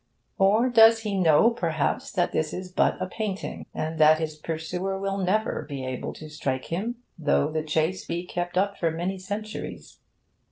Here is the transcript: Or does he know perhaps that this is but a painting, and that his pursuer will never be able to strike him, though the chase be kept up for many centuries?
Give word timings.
Or 0.39 0.67
does 0.67 1.01
he 1.01 1.15
know 1.15 1.51
perhaps 1.51 2.11
that 2.11 2.31
this 2.31 2.53
is 2.53 2.71
but 2.71 2.99
a 2.99 3.05
painting, 3.05 3.67
and 3.71 3.99
that 3.99 4.17
his 4.17 4.35
pursuer 4.35 4.97
will 4.99 5.19
never 5.19 5.63
be 5.69 5.85
able 5.85 6.11
to 6.13 6.27
strike 6.27 6.65
him, 6.73 6.95
though 7.19 7.51
the 7.51 7.61
chase 7.61 8.03
be 8.07 8.25
kept 8.25 8.57
up 8.57 8.79
for 8.79 8.89
many 8.89 9.19
centuries? 9.19 9.99